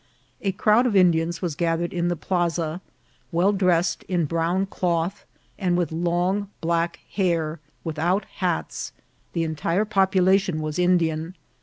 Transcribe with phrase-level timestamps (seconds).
[0.41, 2.81] A crowd of Indians was gathered in the plaza,
[3.31, 5.25] well dressed in brown cloth,
[5.59, 8.93] and with long black hair, without hats.
[9.33, 11.35] The entire population was Indian.